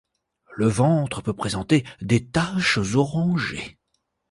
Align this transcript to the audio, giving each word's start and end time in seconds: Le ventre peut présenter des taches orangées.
Le 0.55 0.65
ventre 0.65 1.21
peut 1.21 1.31
présenter 1.35 1.85
des 2.01 2.25
taches 2.25 2.79
orangées. 2.95 3.77